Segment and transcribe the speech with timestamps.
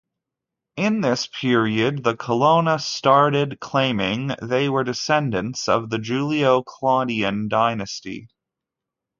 [0.77, 8.27] In this period, the Colonna started claiming they were descendants of the Julio-Claudian dynasty.